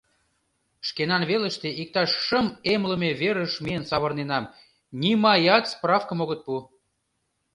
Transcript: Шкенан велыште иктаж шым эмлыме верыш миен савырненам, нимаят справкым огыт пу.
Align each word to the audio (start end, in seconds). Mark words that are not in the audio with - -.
Шкенан 0.87 1.23
велыште 1.29 1.69
иктаж 1.81 2.09
шым 2.25 2.47
эмлыме 2.73 3.11
верыш 3.21 3.53
миен 3.63 3.83
савырненам, 3.89 4.51
нимаят 4.99 5.65
справкым 5.73 6.19
огыт 6.23 6.39
пу. 6.45 6.55